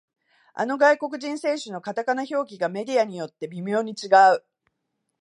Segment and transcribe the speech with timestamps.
[0.55, 4.43] あの外国人選手のカタカナ表記がメディアによって微妙に違う